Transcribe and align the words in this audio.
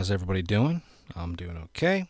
How's 0.00 0.10
everybody 0.10 0.40
doing? 0.40 0.80
I'm 1.14 1.36
doing 1.36 1.58
okay. 1.58 2.08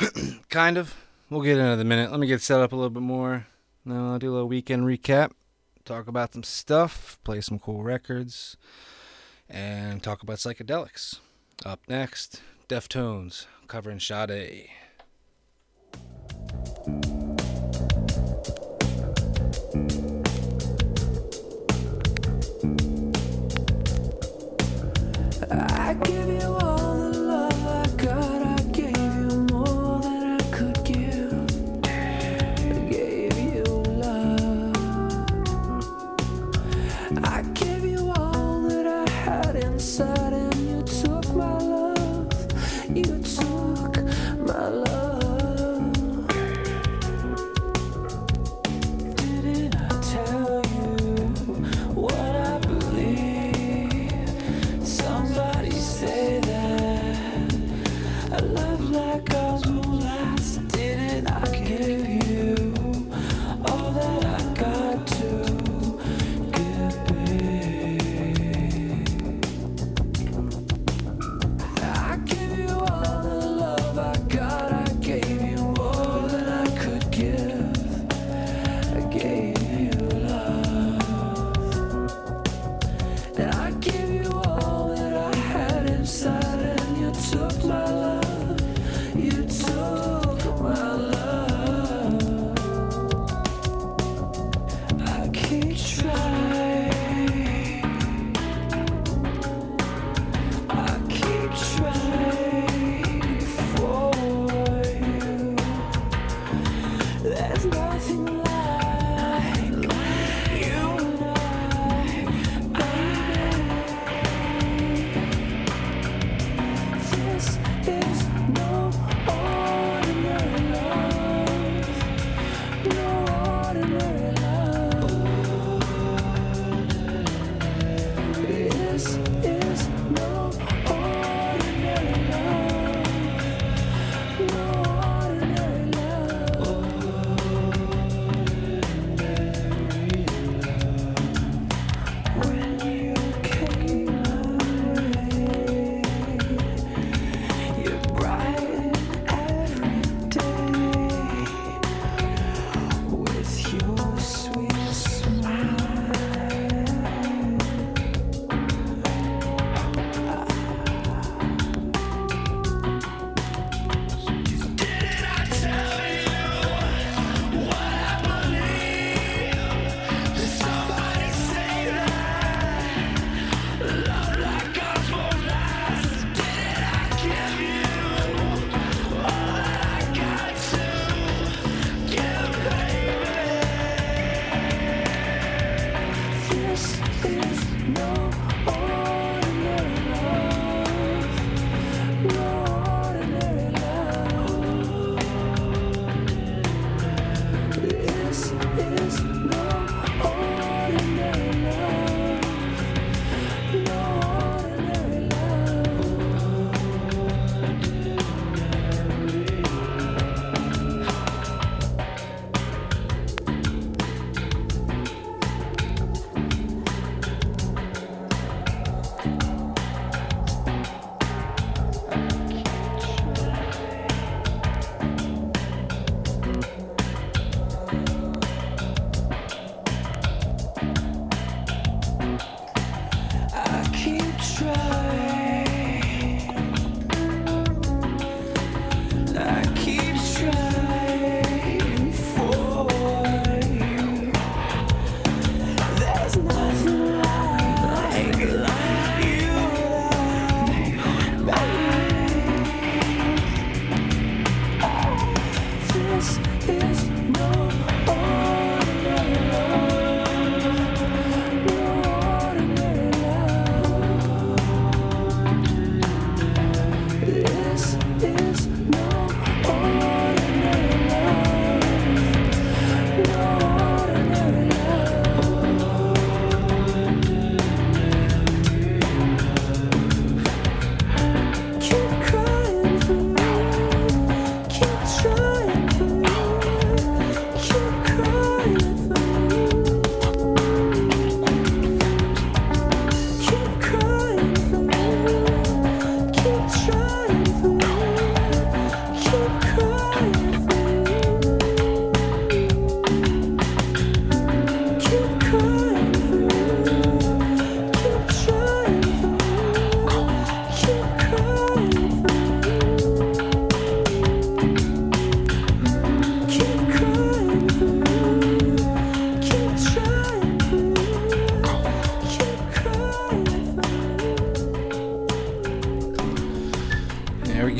kind 0.48 0.76
of. 0.76 0.96
We'll 1.30 1.42
get 1.42 1.56
into 1.56 1.76
the 1.76 1.84
minute. 1.84 2.10
Let 2.10 2.18
me 2.18 2.26
get 2.26 2.40
set 2.42 2.58
up 2.58 2.72
a 2.72 2.74
little 2.74 2.90
bit 2.90 3.04
more. 3.04 3.46
Now 3.84 4.10
I'll 4.10 4.18
do 4.18 4.32
a 4.32 4.34
little 4.34 4.48
weekend 4.48 4.82
recap, 4.82 5.30
talk 5.84 6.08
about 6.08 6.32
some 6.32 6.42
stuff, 6.42 7.20
play 7.22 7.40
some 7.40 7.60
cool 7.60 7.84
records, 7.84 8.56
and 9.48 10.02
talk 10.02 10.24
about 10.24 10.38
psychedelics. 10.38 11.20
Up 11.64 11.78
next, 11.86 12.42
Deftones 12.68 13.46
covering 13.68 14.00
Sade. 14.00 14.68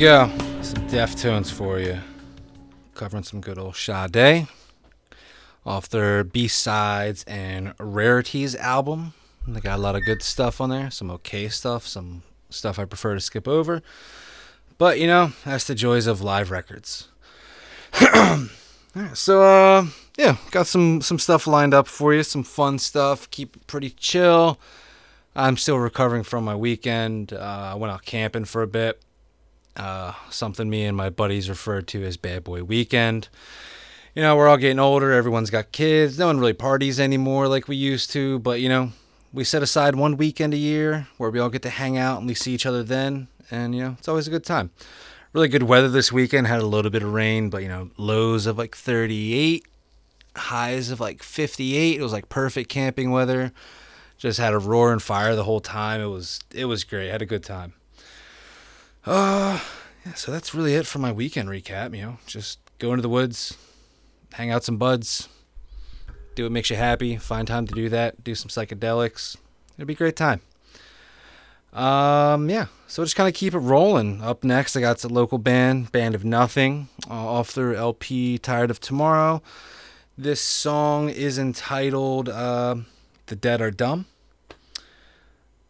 Go. 0.03 0.29
Some 0.61 0.85
Deftones 0.89 1.49
for 1.49 1.79
you. 1.79 1.97
Covering 2.93 3.23
some 3.23 3.39
good 3.39 3.57
old 3.57 3.77
Sade 3.77 4.47
off 5.65 5.87
their 5.87 6.25
B 6.25 6.49
sides 6.49 7.23
and 7.23 7.73
rarities 7.79 8.53
album. 8.53 9.13
They 9.47 9.61
got 9.61 9.79
a 9.79 9.81
lot 9.81 9.95
of 9.95 10.03
good 10.03 10.21
stuff 10.21 10.59
on 10.59 10.71
there, 10.71 10.91
some 10.91 11.09
okay 11.11 11.47
stuff, 11.47 11.87
some 11.87 12.23
stuff 12.49 12.77
I 12.79 12.83
prefer 12.83 13.13
to 13.13 13.21
skip 13.21 13.47
over. 13.47 13.81
But 14.77 14.99
you 14.99 15.07
know, 15.07 15.31
that's 15.45 15.67
the 15.67 15.75
joys 15.75 16.05
of 16.05 16.21
live 16.21 16.51
records. 16.51 17.07
So 19.15 19.41
uh 19.41 19.87
yeah, 20.17 20.35
got 20.51 20.67
some 20.67 21.01
some 21.01 21.17
stuff 21.17 21.47
lined 21.47 21.73
up 21.73 21.87
for 21.87 22.13
you, 22.13 22.21
some 22.21 22.43
fun 22.43 22.77
stuff. 22.77 23.31
Keep 23.31 23.55
it 23.55 23.67
pretty 23.67 23.89
chill. 23.89 24.59
I'm 25.35 25.57
still 25.57 25.79
recovering 25.79 26.21
from 26.21 26.43
my 26.43 26.55
weekend. 26.55 27.33
Uh, 27.33 27.71
I 27.71 27.75
went 27.75 27.91
out 27.91 28.05
camping 28.05 28.45
for 28.45 28.61
a 28.61 28.67
bit. 28.67 29.01
Uh, 29.75 30.13
something 30.29 30.69
me 30.69 30.85
and 30.85 30.95
my 30.95 31.09
buddies 31.09 31.49
referred 31.49 31.87
to 31.87 32.03
as 32.03 32.17
Bad 32.17 32.43
Boy 32.43 32.63
Weekend. 32.63 33.29
You 34.15 34.21
know, 34.21 34.35
we're 34.35 34.47
all 34.47 34.57
getting 34.57 34.79
older. 34.79 35.11
Everyone's 35.11 35.49
got 35.49 35.71
kids. 35.71 36.19
No 36.19 36.27
one 36.27 36.39
really 36.39 36.53
parties 36.53 36.99
anymore 36.99 37.47
like 37.47 37.67
we 37.67 37.75
used 37.75 38.11
to. 38.11 38.39
But 38.39 38.61
you 38.61 38.69
know, 38.69 38.91
we 39.33 39.43
set 39.43 39.63
aside 39.63 39.95
one 39.95 40.17
weekend 40.17 40.53
a 40.53 40.57
year 40.57 41.07
where 41.17 41.31
we 41.31 41.39
all 41.39 41.49
get 41.49 41.63
to 41.63 41.69
hang 41.69 41.97
out 41.97 42.19
and 42.19 42.27
we 42.27 42.35
see 42.35 42.53
each 42.53 42.65
other 42.65 42.83
then. 42.83 43.27
And 43.49 43.75
you 43.75 43.81
know, 43.83 43.95
it's 43.97 44.07
always 44.07 44.27
a 44.27 44.31
good 44.31 44.45
time. 44.45 44.69
Really 45.33 45.47
good 45.47 45.63
weather 45.63 45.89
this 45.89 46.11
weekend. 46.11 46.45
Had 46.45 46.59
a 46.59 46.67
little 46.67 46.91
bit 46.91 47.01
of 47.01 47.11
rain, 47.11 47.49
but 47.49 47.63
you 47.63 47.69
know, 47.69 47.89
lows 47.97 48.45
of 48.45 48.57
like 48.57 48.75
38, 48.75 49.65
highs 50.35 50.91
of 50.91 50.99
like 50.99 51.23
58. 51.23 51.99
It 51.99 52.03
was 52.03 52.13
like 52.13 52.29
perfect 52.29 52.69
camping 52.69 53.09
weather 53.09 53.51
just 54.23 54.39
had 54.39 54.53
a 54.53 54.57
roar 54.57 54.93
and 54.93 55.03
fire 55.03 55.35
the 55.35 55.43
whole 55.43 55.59
time. 55.59 55.99
It 55.99 56.07
was 56.07 56.39
it 56.53 56.65
was 56.65 56.85
great. 56.85 57.09
Had 57.09 57.21
a 57.21 57.25
good 57.25 57.43
time. 57.43 57.73
Uh 59.05 59.59
yeah, 60.05 60.13
so 60.13 60.31
that's 60.31 60.53
really 60.53 60.75
it 60.75 60.85
for 60.85 60.99
my 60.99 61.11
weekend 61.11 61.49
recap, 61.49 61.95
you 61.95 62.01
know. 62.03 62.17
Just 62.25 62.59
go 62.79 62.91
into 62.91 63.01
the 63.01 63.09
woods, 63.09 63.57
hang 64.33 64.49
out 64.51 64.63
some 64.63 64.77
buds, 64.77 65.27
do 66.35 66.43
what 66.43 66.51
makes 66.51 66.69
you 66.69 66.75
happy, 66.75 67.17
find 67.17 67.47
time 67.47 67.67
to 67.67 67.73
do 67.73 67.89
that, 67.89 68.23
do 68.23 68.35
some 68.35 68.49
psychedelics. 68.49 69.37
It'll 69.77 69.87
be 69.87 69.93
a 69.93 69.97
great 69.97 70.15
time. 70.15 70.41
Um 71.73 72.49
yeah, 72.49 72.67
so 72.87 73.03
just 73.03 73.15
kind 73.15 73.27
of 73.27 73.33
keep 73.35 73.53
it 73.53 73.59
rolling. 73.59 74.21
Up 74.21 74.43
next, 74.43 74.75
I 74.77 74.81
got 74.81 74.99
the 74.99 75.09
local 75.09 75.37
band, 75.37 75.91
Band 75.91 76.15
of 76.15 76.23
Nothing, 76.23 76.87
uh, 77.09 77.13
off 77.13 77.53
their 77.53 77.75
LP 77.75 78.37
Tired 78.37 78.71
of 78.71 78.79
Tomorrow. 78.79 79.41
This 80.17 80.39
song 80.39 81.09
is 81.09 81.39
entitled 81.39 82.29
uh, 82.29 82.75
The 83.25 83.35
Dead 83.35 83.61
Are 83.61 83.71
Dumb. 83.71 84.05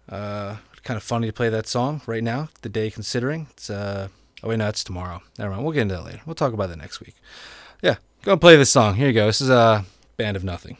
Uh, 0.09 0.57
kind 0.83 0.97
of 0.97 1.03
funny 1.03 1.27
to 1.27 1.33
play 1.33 1.49
that 1.49 1.67
song 1.67 2.01
right 2.05 2.23
now, 2.23 2.49
the 2.61 2.69
day 2.69 2.91
considering. 2.91 3.47
It's 3.51 3.69
uh 3.69 4.09
oh 4.43 4.49
wait 4.49 4.57
no, 4.57 4.67
it's 4.67 4.83
tomorrow. 4.83 5.21
Never 5.37 5.51
mind. 5.51 5.63
We'll 5.63 5.73
get 5.73 5.81
into 5.83 5.95
that 5.95 6.05
later. 6.05 6.21
We'll 6.25 6.35
talk 6.35 6.53
about 6.53 6.69
that 6.69 6.77
next 6.77 6.99
week. 6.99 7.15
Yeah, 7.81 7.95
go 8.23 8.33
and 8.33 8.41
play 8.41 8.55
this 8.55 8.69
song. 8.69 8.95
Here 8.95 9.07
you 9.07 9.13
go. 9.13 9.27
This 9.27 9.41
is 9.41 9.49
a 9.49 9.55
uh, 9.55 9.83
band 10.17 10.37
of 10.37 10.43
nothing. 10.43 10.77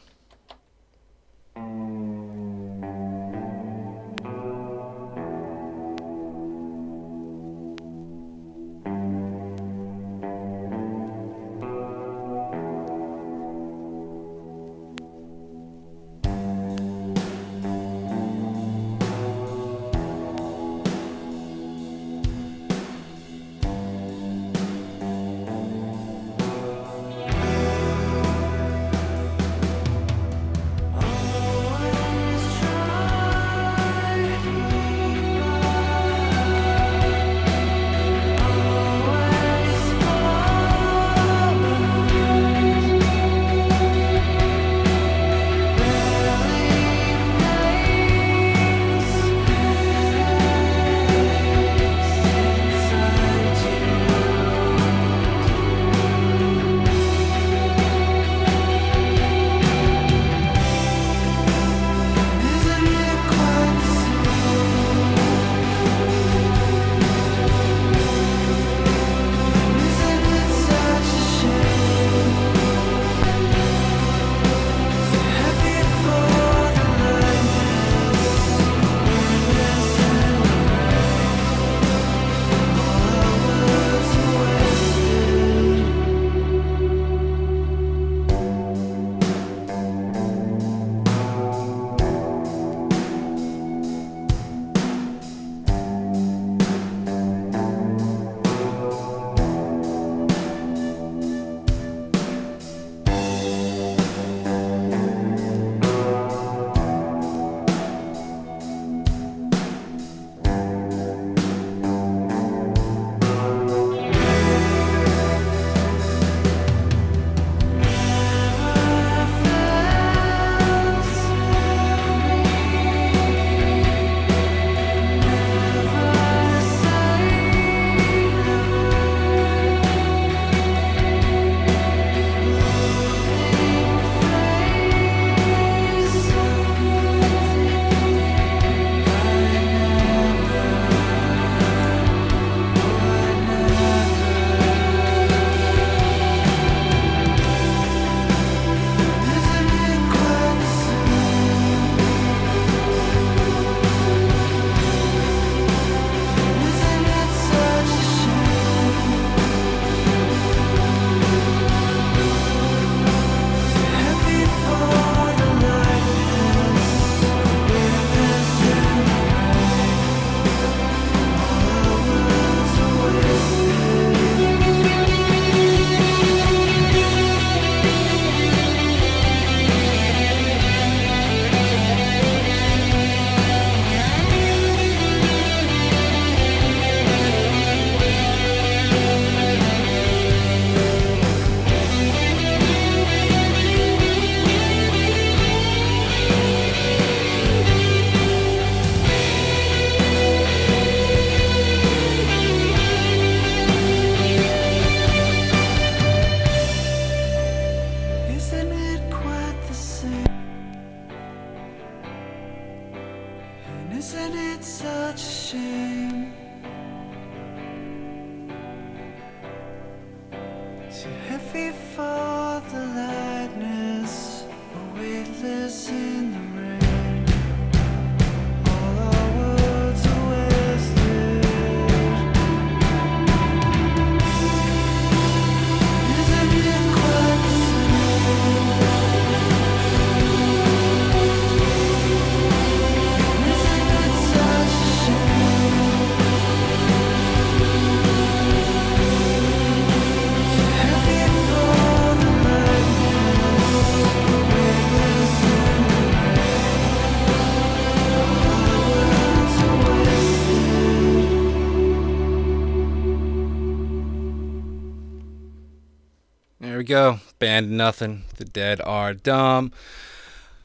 Band 267.43 267.71
Nothing. 267.71 268.23
The 268.38 268.45
Dead 268.45 268.79
Are 268.86 269.13
Dumb. 269.13 269.73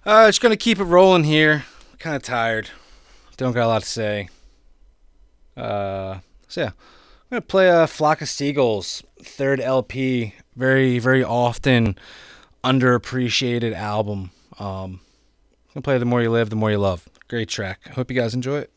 Uh, 0.07 0.29
just 0.29 0.41
gonna 0.41 0.57
keep 0.57 0.79
it 0.79 0.85
rolling 0.85 1.25
here. 1.25 1.65
Kind 1.99 2.15
of 2.15 2.23
tired. 2.23 2.71
Don't 3.37 3.53
got 3.53 3.65
a 3.65 3.67
lot 3.67 3.83
to 3.83 3.89
say. 3.89 4.29
Uh, 5.57 6.19
so 6.47 6.61
yeah, 6.61 6.67
I'm 6.69 6.73
gonna 7.31 7.41
play 7.41 7.69
a 7.69 7.89
Flock 7.89 8.23
of 8.23 8.29
Seagulls 8.29 9.03
third 9.21 9.59
LP. 9.59 10.35
Very 10.55 11.01
very 11.01 11.25
often 11.25 11.99
underappreciated 12.63 13.75
album. 13.75 14.31
Um, 14.61 15.01
I'm 15.75 15.83
gonna 15.83 15.83
play 15.83 15.99
The 15.99 16.05
More 16.05 16.23
You 16.23 16.31
Live, 16.31 16.49
The 16.49 16.55
More 16.55 16.71
You 16.71 16.79
Love. 16.79 17.09
Great 17.27 17.49
track. 17.49 17.89
Hope 17.89 18.09
you 18.09 18.17
guys 18.17 18.35
enjoy 18.35 18.59
it. 18.59 18.73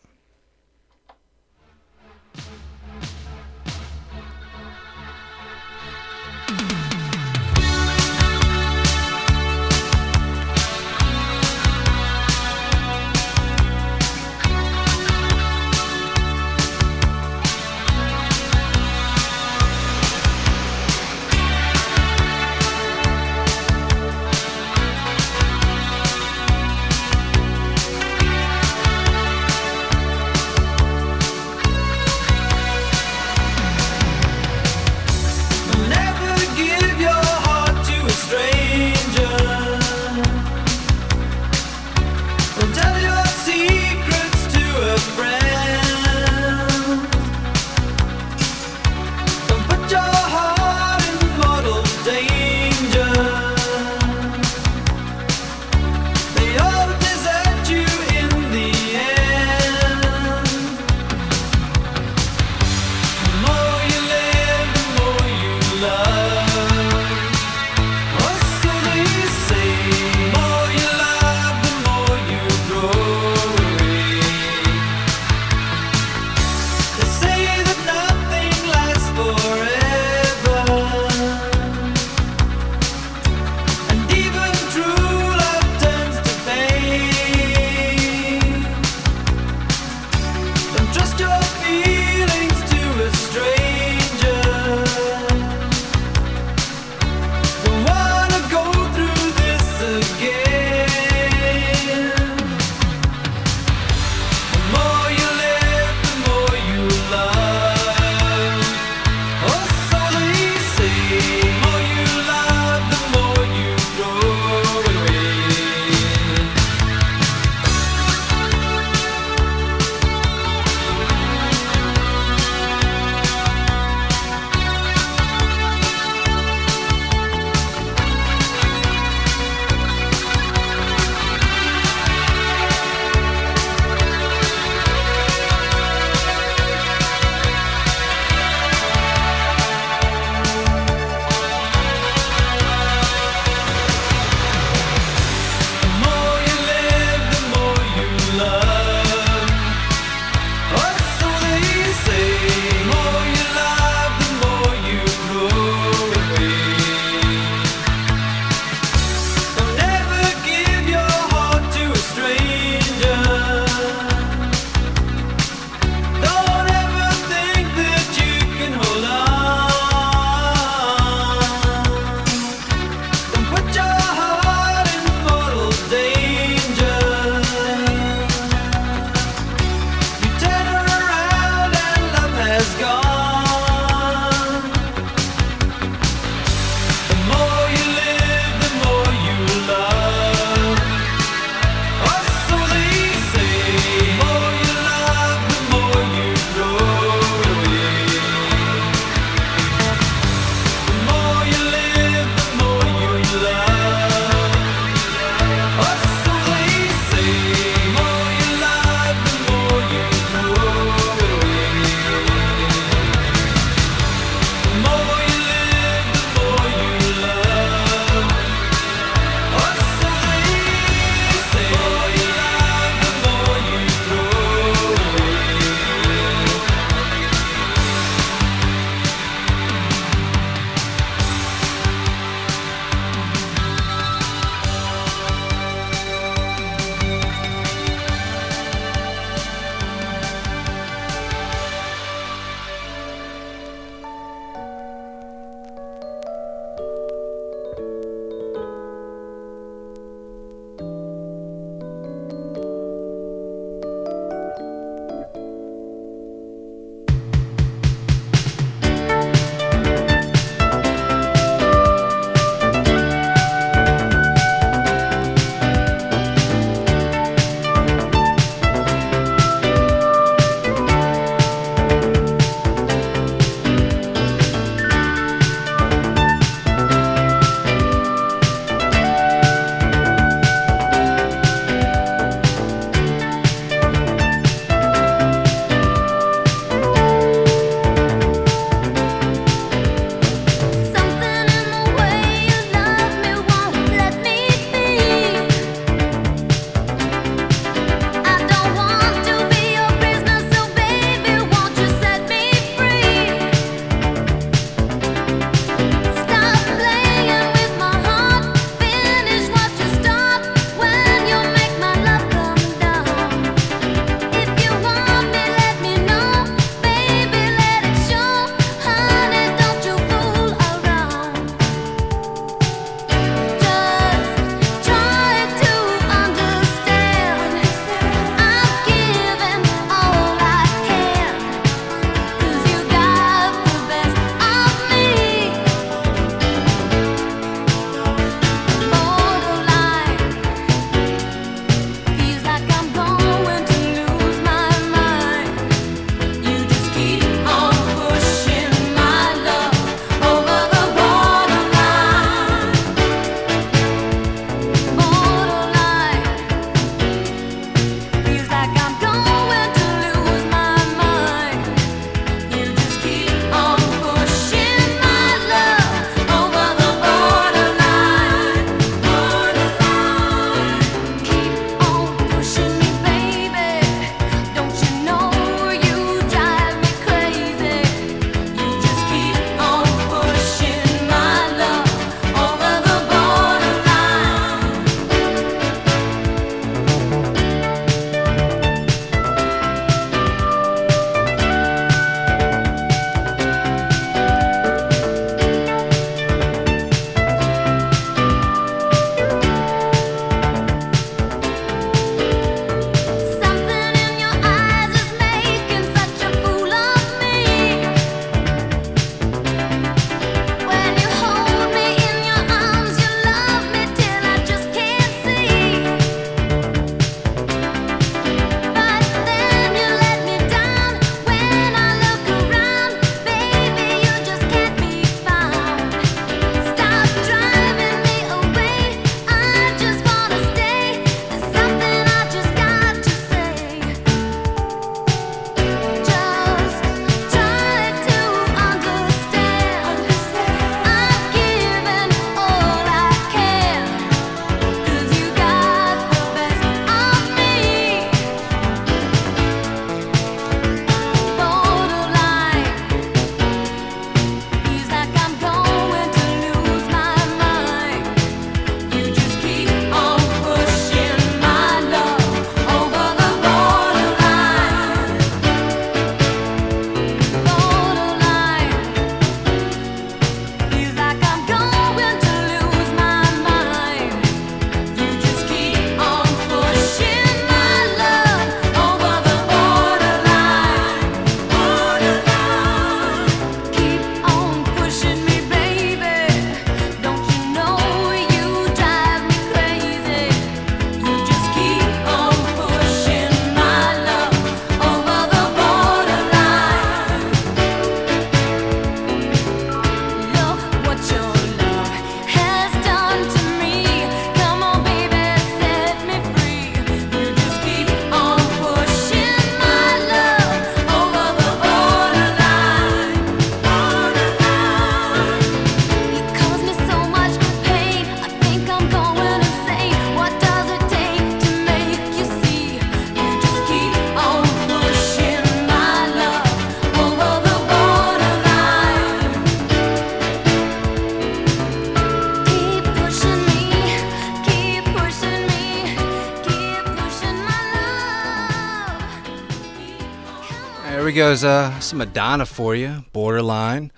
We 541.22 541.28
go. 541.28 541.32
Is, 541.32 541.44
uh, 541.44 541.80
some 541.80 542.00
Madonna 542.00 542.48
for 542.48 542.74
you. 542.74 543.06
Borderline. 543.14 543.92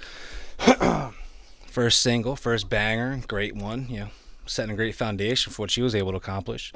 first 1.67 2.01
single, 2.01 2.35
first 2.35 2.69
banger, 2.69 3.21
great 3.27 3.55
one. 3.55 3.87
You 3.89 3.99
know, 3.99 4.07
setting 4.45 4.71
a 4.71 4.75
great 4.75 4.95
foundation 4.95 5.53
for 5.53 5.61
what 5.61 5.71
she 5.71 5.81
was 5.81 5.95
able 5.95 6.11
to 6.11 6.17
accomplish. 6.17 6.73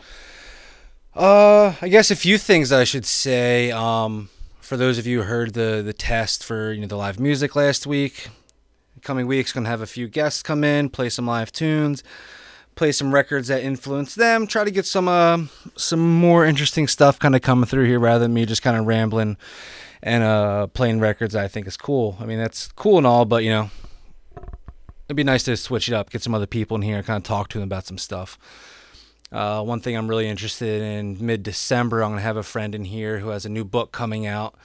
Uh, 1.14 1.74
I 1.82 1.90
guess 1.90 2.12
a 2.12 2.16
few 2.16 2.38
things 2.38 2.72
I 2.72 2.86
should 2.86 3.06
say. 3.06 3.72
Um, 3.72 4.30
for 4.62 4.78
those 4.78 4.98
of 4.98 5.06
you 5.06 5.20
who 5.20 5.28
heard 5.28 5.54
the 5.54 5.82
the 5.86 5.94
test 5.94 6.46
for 6.46 6.72
you 6.72 6.80
know 6.80 6.88
the 6.88 6.96
live 6.96 7.20
music 7.20 7.54
last 7.54 7.86
week, 7.86 8.30
coming 9.02 9.28
weeks 9.28 9.52
gonna 9.52 9.68
have 9.68 9.82
a 9.82 9.88
few 9.88 10.08
guests 10.08 10.44
come 10.44 10.64
in, 10.64 10.88
play 10.88 11.10
some 11.10 11.28
live 11.28 11.52
tunes, 11.52 12.04
play 12.76 12.94
some 12.94 13.14
records 13.14 13.50
that 13.50 13.64
influence 13.64 14.16
them, 14.16 14.48
try 14.48 14.64
to 14.64 14.72
get 14.72 14.86
some 14.86 15.10
uh 15.10 15.40
some 15.76 16.20
more 16.22 16.46
interesting 16.46 16.88
stuff 16.88 17.20
kind 17.20 17.36
of 17.36 17.42
coming 17.42 17.66
through 17.66 17.86
here 17.86 18.00
rather 18.00 18.24
than 18.24 18.34
me 18.34 18.46
just 18.46 18.62
kind 18.62 18.78
of 18.78 18.86
rambling 18.86 19.36
and 20.04 20.24
uh 20.24 20.68
playing 20.68 21.00
records 21.00 21.36
I 21.36 21.48
think 21.48 21.68
is 21.68 21.78
cool. 21.78 22.18
I 22.20 22.26
mean 22.26 22.38
that's 22.38 22.68
cool 22.70 22.98
and 22.98 23.08
all, 23.08 23.26
but 23.26 23.44
you 23.44 23.50
know 23.50 23.70
it'd 25.08 25.16
be 25.16 25.24
nice 25.24 25.44
to 25.44 25.56
switch 25.56 25.88
it 25.88 25.94
up, 25.94 26.10
get 26.10 26.22
some 26.22 26.36
other 26.36 26.46
people 26.46 26.76
in 26.76 26.82
here, 26.82 27.02
kind 27.02 27.18
of 27.18 27.24
talk 27.24 27.48
to 27.50 27.60
them 27.60 27.68
about 27.68 27.86
some 27.86 27.98
stuff. 27.98 28.38
Uh, 29.32 29.62
one 29.62 29.80
thing 29.80 29.96
I'm 29.96 30.08
really 30.08 30.28
interested 30.28 30.82
in 30.82 31.18
mid 31.26 31.44
December, 31.44 32.02
I'm 32.02 32.12
gonna 32.12 32.22
have 32.22 32.38
a 32.38 32.44
friend 32.44 32.74
in 32.76 32.86
here 32.86 33.20
who 33.20 33.30
has 33.30 33.46
a 33.46 33.50
new 33.50 33.64
book 33.64 33.92
coming 33.92 34.26
out, 34.26 34.56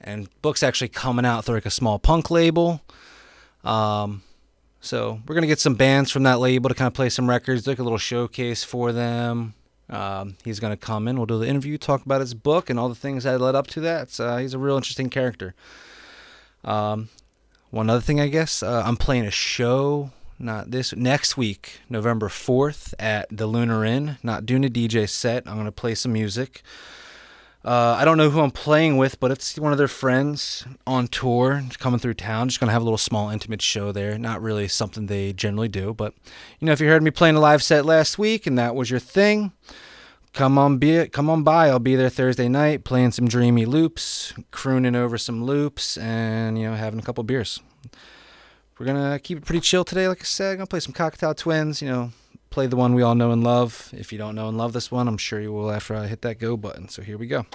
and 0.00 0.28
book's 0.42 0.62
actually 0.62 0.88
coming 0.88 1.24
out 1.24 1.44
through 1.44 1.56
like 1.56 1.66
a 1.66 1.70
small 1.70 1.98
punk 1.98 2.30
label. 2.30 2.82
Um, 3.64 4.22
so 4.80 5.20
we're 5.26 5.34
gonna 5.34 5.46
get 5.46 5.60
some 5.60 5.74
bands 5.74 6.10
from 6.10 6.24
that 6.24 6.40
label 6.40 6.68
to 6.68 6.74
kind 6.74 6.88
of 6.88 6.94
play 6.94 7.08
some 7.08 7.28
records, 7.28 7.66
like 7.66 7.78
a 7.78 7.82
little 7.82 7.98
showcase 7.98 8.64
for 8.64 8.92
them. 8.92 9.54
Um, 9.90 10.36
he's 10.44 10.60
gonna 10.60 10.76
come 10.76 11.08
in, 11.08 11.16
we'll 11.16 11.26
do 11.26 11.38
the 11.38 11.48
interview, 11.48 11.78
talk 11.78 12.04
about 12.04 12.20
his 12.20 12.34
book 12.34 12.68
and 12.68 12.78
all 12.78 12.88
the 12.88 12.94
things 12.94 13.24
that 13.24 13.40
led 13.40 13.54
up 13.54 13.66
to 13.68 13.80
that. 13.80 14.18
Uh, 14.20 14.36
he's 14.36 14.54
a 14.54 14.58
real 14.58 14.76
interesting 14.76 15.08
character. 15.08 15.54
Um, 16.64 17.08
one 17.70 17.88
other 17.88 18.00
thing, 18.00 18.20
I 18.20 18.28
guess, 18.28 18.62
uh, 18.62 18.82
I'm 18.84 18.96
playing 18.96 19.24
a 19.24 19.30
show 19.30 20.10
not 20.38 20.70
this 20.70 20.94
next 20.94 21.36
week, 21.36 21.80
November 21.88 22.28
4th 22.28 22.94
at 22.98 23.26
the 23.30 23.46
Lunar 23.46 23.84
Inn. 23.84 24.18
Not 24.22 24.46
doing 24.46 24.64
a 24.64 24.68
DJ 24.68 25.08
set. 25.08 25.42
I'm 25.46 25.56
gonna 25.56 25.72
play 25.72 25.94
some 25.94 26.12
music. 26.12 26.62
Uh, 27.68 27.94
I 27.98 28.06
don't 28.06 28.16
know 28.16 28.30
who 28.30 28.40
I'm 28.40 28.50
playing 28.50 28.96
with, 28.96 29.20
but 29.20 29.30
it's 29.30 29.58
one 29.58 29.72
of 29.72 29.78
their 29.78 29.88
friends 29.88 30.64
on 30.86 31.06
tour 31.06 31.62
coming 31.78 32.00
through 32.00 32.14
town. 32.14 32.48
Just 32.48 32.60
gonna 32.60 32.72
have 32.72 32.80
a 32.80 32.84
little 32.84 32.96
small 32.96 33.28
intimate 33.28 33.60
show 33.60 33.92
there. 33.92 34.16
Not 34.16 34.40
really 34.40 34.68
something 34.68 35.04
they 35.04 35.34
generally 35.34 35.68
do, 35.68 35.92
but 35.92 36.14
you 36.60 36.64
know, 36.64 36.72
if 36.72 36.80
you 36.80 36.88
heard 36.88 37.02
me 37.02 37.10
playing 37.10 37.36
a 37.36 37.40
live 37.40 37.62
set 37.62 37.84
last 37.84 38.18
week 38.18 38.46
and 38.46 38.58
that 38.58 38.74
was 38.74 38.90
your 38.90 39.00
thing, 39.00 39.52
come 40.32 40.56
on 40.56 40.78
be 40.78 40.92
it, 40.92 41.12
come 41.12 41.28
on 41.28 41.42
by. 41.42 41.68
I'll 41.68 41.78
be 41.78 41.94
there 41.94 42.08
Thursday 42.08 42.48
night 42.48 42.84
playing 42.84 43.10
some 43.10 43.28
dreamy 43.28 43.66
loops, 43.66 44.32
crooning 44.50 44.96
over 44.96 45.18
some 45.18 45.44
loops, 45.44 45.98
and 45.98 46.58
you 46.58 46.70
know, 46.70 46.74
having 46.74 46.98
a 46.98 47.02
couple 47.02 47.22
beers. 47.22 47.60
We're 48.78 48.86
gonna 48.86 49.18
keep 49.18 49.36
it 49.36 49.44
pretty 49.44 49.60
chill 49.60 49.84
today, 49.84 50.08
like 50.08 50.22
I 50.22 50.24
said. 50.24 50.52
I'm 50.52 50.56
gonna 50.56 50.68
play 50.68 50.80
some 50.80 50.94
Cocteau 50.94 51.36
Twins, 51.36 51.82
you 51.82 51.88
know, 51.88 52.12
play 52.50 52.66
the 52.66 52.76
one 52.76 52.94
we 52.94 53.02
all 53.02 53.14
know 53.14 53.30
and 53.30 53.42
love. 53.44 53.90
If 53.92 54.12
you 54.12 54.18
don't 54.18 54.34
know 54.34 54.48
and 54.48 54.56
love 54.56 54.72
this 54.72 54.90
one, 54.90 55.08
I'm 55.08 55.18
sure 55.18 55.40
you 55.40 55.52
will 55.52 55.70
after 55.70 55.94
I 55.94 56.06
hit 56.06 56.22
that 56.22 56.38
go 56.38 56.56
button. 56.56 56.88
So 56.88 57.02
here 57.02 57.18
we 57.18 57.26
go. 57.26 57.46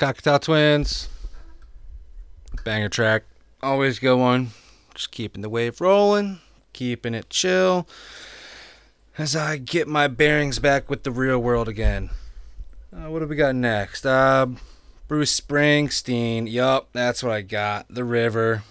Cocteau 0.00 0.40
Twins. 0.40 1.10
Banger 2.64 2.88
track. 2.88 3.24
Always 3.62 3.98
good 3.98 4.16
one. 4.16 4.52
Just 4.94 5.10
keeping 5.10 5.42
the 5.42 5.50
wave 5.50 5.78
rolling, 5.78 6.40
keeping 6.72 7.12
it 7.12 7.28
chill. 7.28 7.86
As 9.18 9.36
I 9.36 9.58
get 9.58 9.88
my 9.88 10.08
bearings 10.08 10.58
back 10.58 10.88
with 10.88 11.02
the 11.02 11.10
real 11.10 11.38
world 11.38 11.68
again. 11.68 12.08
Uh, 12.90 13.10
what 13.10 13.18
do 13.18 13.26
we 13.26 13.36
got 13.36 13.54
next? 13.54 14.06
Uh, 14.06 14.46
Bruce 15.06 15.38
Springsteen. 15.38 16.50
Yup, 16.50 16.88
that's 16.94 17.22
what 17.22 17.32
I 17.32 17.42
got. 17.42 17.84
The 17.90 18.02
River. 18.04 18.62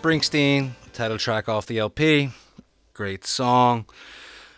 Springsteen, 0.00 0.70
title 0.94 1.18
track 1.18 1.46
off 1.46 1.66
the 1.66 1.78
LP. 1.78 2.30
Great 2.94 3.26
song. 3.26 3.84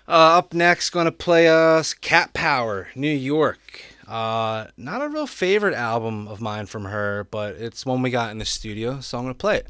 Uh, 0.07 0.39
up 0.39 0.55
next, 0.55 0.91
going 0.91 1.07
to 1.07 1.11
play 1.11 1.49
us 1.49 1.95
Cat 1.95 2.33
Power, 2.33 2.87
New 2.95 3.11
York. 3.11 3.83
Uh, 4.07 4.67
not 4.77 5.03
a 5.03 5.09
real 5.09 5.27
favorite 5.27 5.75
album 5.75 6.29
of 6.29 6.41
mine 6.41 6.67
from 6.67 6.85
her, 6.85 7.27
but 7.33 7.57
it's 7.57 7.85
one 7.85 8.03
we 8.03 8.11
got 8.11 8.31
in 8.31 8.39
the 8.39 8.45
studio, 8.45 9.01
so 9.01 9.19
I'm 9.19 9.25
going 9.25 9.35
to 9.35 9.39
play 9.39 9.57
it. 9.57 9.67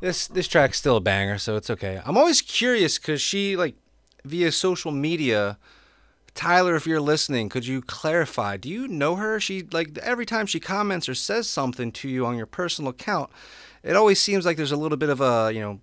This 0.00 0.26
this 0.26 0.46
track's 0.46 0.76
still 0.76 0.98
a 0.98 1.00
banger, 1.00 1.38
so 1.38 1.56
it's 1.56 1.70
okay. 1.70 2.02
I'm 2.04 2.18
always 2.18 2.42
curious 2.42 2.98
because 2.98 3.22
she, 3.22 3.56
like, 3.56 3.76
via 4.26 4.52
social 4.52 4.92
media, 4.92 5.56
Tyler, 6.34 6.76
if 6.76 6.86
you're 6.86 7.00
listening, 7.00 7.48
could 7.48 7.66
you 7.66 7.80
clarify? 7.80 8.58
Do 8.58 8.68
you 8.68 8.86
know 8.88 9.16
her? 9.16 9.40
She 9.40 9.62
like 9.62 9.96
every 10.02 10.26
time 10.26 10.44
she 10.44 10.60
comments 10.60 11.08
or 11.08 11.14
says 11.14 11.48
something 11.48 11.92
to 11.92 12.10
you 12.10 12.26
on 12.26 12.36
your 12.36 12.44
personal 12.44 12.90
account, 12.90 13.30
it 13.84 13.96
always 13.96 14.20
seems 14.20 14.44
like 14.44 14.56
there's 14.56 14.72
a 14.72 14.76
little 14.76 14.98
bit 14.98 15.10
of 15.10 15.20
a 15.20 15.52
you 15.52 15.60
know 15.60 15.80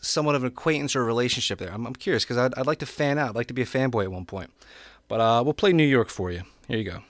somewhat 0.00 0.34
of 0.34 0.42
an 0.42 0.48
acquaintance 0.48 0.94
or 0.94 1.02
a 1.02 1.04
relationship 1.04 1.58
there. 1.58 1.72
I'm, 1.72 1.86
I'm 1.86 1.94
curious 1.94 2.24
because 2.24 2.36
I'd, 2.36 2.54
I'd 2.58 2.66
like 2.66 2.78
to 2.78 2.86
fan 2.86 3.18
out. 3.18 3.30
I'd 3.30 3.34
like 3.34 3.46
to 3.48 3.54
be 3.54 3.62
a 3.62 3.66
fanboy 3.66 4.04
at 4.04 4.12
one 4.12 4.26
point. 4.26 4.50
But 5.08 5.20
uh, 5.20 5.42
we'll 5.44 5.54
play 5.54 5.72
New 5.72 5.86
York 5.86 6.08
for 6.08 6.30
you. 6.30 6.42
Here 6.68 6.78
you 6.78 6.84
go. 6.84 7.02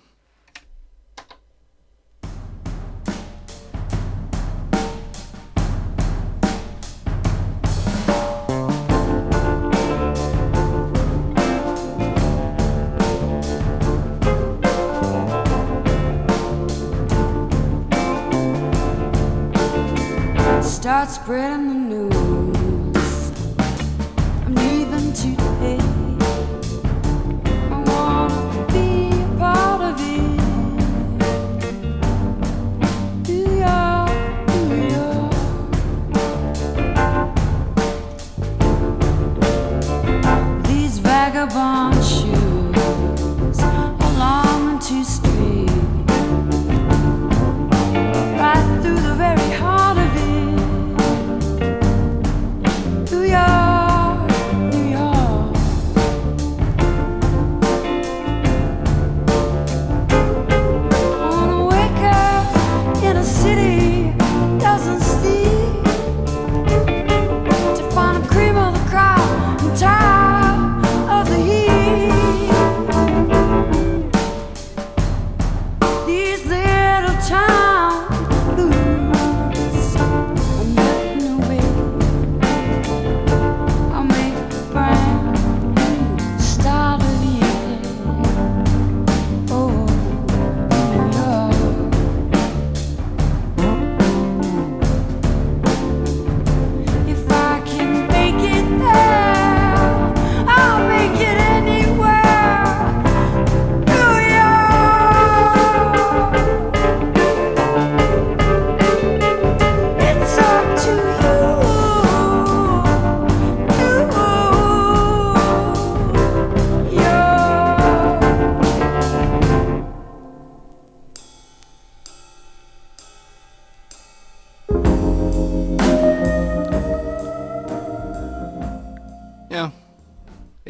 Start 20.84 21.08
spreading 21.08 21.68
the 21.68 21.74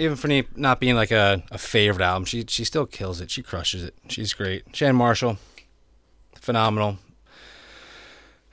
Even 0.05 0.17
for 0.17 0.29
me 0.29 0.45
not 0.55 0.81
being 0.81 0.97
like 0.97 1.11
a, 1.11 1.43
a 1.51 1.57
favorite 1.57 2.05
album, 2.05 2.27
she 2.27 2.45
she 2.47 2.65
still 2.65 2.85
kills 2.85 3.23
it. 3.23 3.31
She 3.31 3.43
crushes 3.43 3.83
it. 3.83 3.95
She's 4.09 4.35
great. 4.35 4.71
Chan 4.71 4.95
Marshall, 4.95 5.39
phenomenal. 6.35 6.99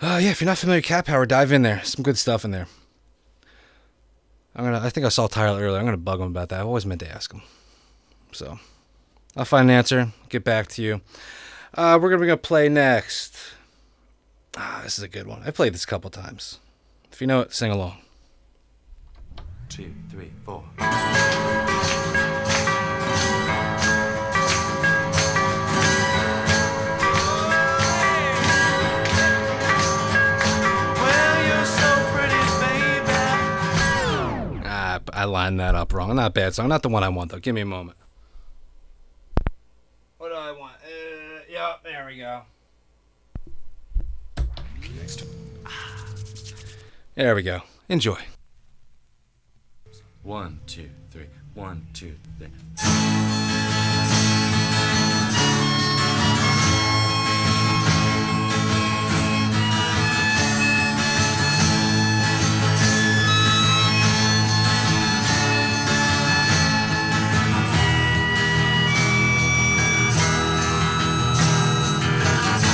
Uh, 0.01 0.17
yeah, 0.21 0.31
if 0.31 0.39
you're 0.39 0.47
not 0.47 0.57
familiar 0.57 0.77
with 0.77 0.85
Cat 0.85 1.05
Power, 1.05 1.25
dive 1.25 1.51
in 1.51 1.61
there. 1.61 1.83
Some 1.83 2.03
good 2.03 2.17
stuff 2.17 2.45
in 2.45 2.51
there. 2.51 2.67
I'm 4.55 4.63
gonna. 4.63 4.79
I 4.79 4.89
think 4.89 5.05
I 5.05 5.09
saw 5.09 5.27
Tyler 5.27 5.61
earlier. 5.61 5.77
I'm 5.77 5.85
gonna 5.85 5.97
bug 5.97 6.21
him 6.21 6.27
about 6.27 6.49
that. 6.49 6.61
I've 6.61 6.67
always 6.67 6.85
meant 6.85 7.01
to 7.01 7.11
ask 7.11 7.33
him. 7.33 7.41
So, 8.31 8.57
I'll 9.35 9.43
find 9.43 9.69
an 9.69 9.75
answer. 9.75 10.13
Get 10.29 10.45
back 10.45 10.67
to 10.69 10.81
you. 10.81 11.01
Uh, 11.73 11.99
we're 12.01 12.11
gonna 12.11 12.25
gonna 12.25 12.37
play 12.37 12.69
next. 12.69 13.37
Ah, 14.55 14.81
this 14.83 14.97
is 14.97 15.03
a 15.03 15.09
good 15.09 15.27
one. 15.27 15.43
I've 15.45 15.55
played 15.55 15.73
this 15.73 15.83
a 15.83 15.87
couple 15.87 16.09
times. 16.09 16.59
If 17.11 17.19
you 17.19 17.27
know 17.27 17.41
it, 17.41 17.53
sing 17.53 17.71
along. 17.71 17.97
Two, 19.71 19.93
three, 20.09 20.29
four. 20.45 20.61
Well, 20.77 20.89
you're 31.47 31.65
so 31.65 31.89
pretty, 32.11 32.43
baby. 32.59 33.15
Ah, 34.65 34.99
I 35.13 35.23
lined 35.23 35.61
that 35.61 35.73
up 35.73 35.93
wrong. 35.93 36.17
Not 36.17 36.27
a 36.27 36.29
bad 36.31 36.53
song. 36.53 36.67
Not 36.67 36.81
the 36.83 36.89
one 36.89 37.05
I 37.05 37.09
want 37.09 37.31
though. 37.31 37.39
Give 37.39 37.55
me 37.55 37.61
a 37.61 37.65
moment. 37.65 37.97
What 40.17 40.29
do 40.29 40.35
I 40.35 40.51
want? 40.51 40.73
Uh, 40.83 41.43
yeah, 41.49 41.75
there 41.81 42.05
we 42.05 42.17
go. 42.17 42.41
There 47.15 47.35
we 47.35 47.41
go. 47.41 47.61
Enjoy. 47.87 48.17
One, 50.23 50.59
two, 50.67 50.87
three. 51.09 51.25
One, 51.55 51.87
two, 51.93 52.15
three. 52.37 52.49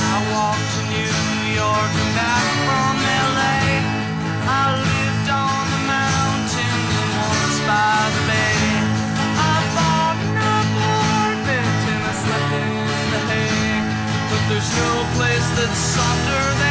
I 0.09 0.19
walked 0.33 0.67
to 0.75 0.81
New 0.89 1.55
York 1.55 1.91
and 1.95 2.15
back 2.15 2.56
softer 15.75 16.59
than 16.59 16.66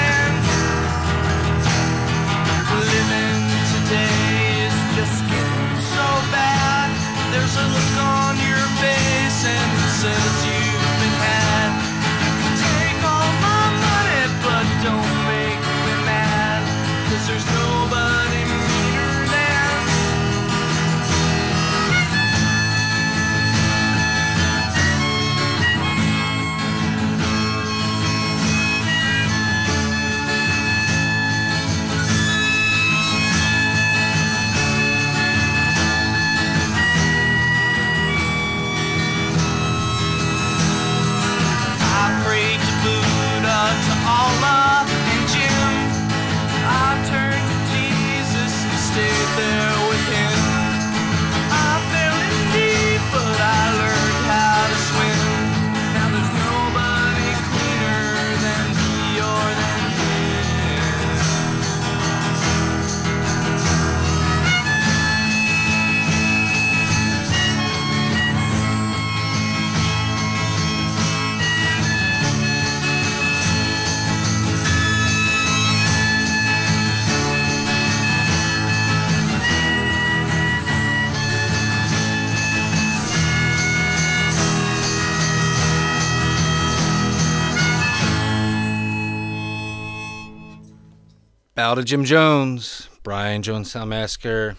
Bow 91.76 91.82
to 91.82 91.84
Jim 91.84 92.06
Jones, 92.06 92.88
Brian 93.02 93.42
Jonestown. 93.42 94.56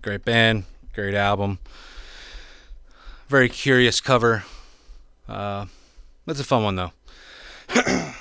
Great 0.00 0.24
band, 0.24 0.64
great 0.94 1.14
album. 1.14 1.58
Very 3.28 3.50
curious 3.50 4.00
cover. 4.00 4.44
Uh, 5.28 5.66
it's 6.26 6.40
a 6.40 6.44
fun 6.44 6.64
one 6.64 6.76
though. 6.76 6.92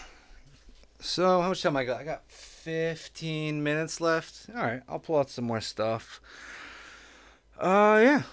so 0.99 1.41
how 1.41 1.47
much 1.47 1.61
time 1.61 1.77
I 1.77 1.85
got? 1.85 2.01
I 2.01 2.03
got 2.03 2.23
15 2.27 3.63
minutes 3.63 4.01
left. 4.01 4.49
All 4.53 4.63
right, 4.63 4.81
I'll 4.89 4.99
pull 4.99 5.19
out 5.19 5.29
some 5.29 5.45
more 5.45 5.61
stuff. 5.61 6.19
Uh, 7.57 8.01
yeah. 8.03 8.23